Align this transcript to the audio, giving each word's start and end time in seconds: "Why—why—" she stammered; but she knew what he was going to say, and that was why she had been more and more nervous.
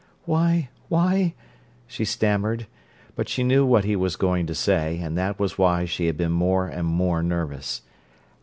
"Why—why—" 0.25 1.35
she 1.85 2.05
stammered; 2.05 2.65
but 3.15 3.29
she 3.29 3.43
knew 3.43 3.63
what 3.67 3.83
he 3.83 3.95
was 3.95 4.15
going 4.15 4.47
to 4.47 4.55
say, 4.55 4.97
and 4.97 5.15
that 5.15 5.39
was 5.39 5.59
why 5.59 5.85
she 5.85 6.07
had 6.07 6.17
been 6.17 6.31
more 6.31 6.65
and 6.67 6.87
more 6.87 7.21
nervous. 7.21 7.83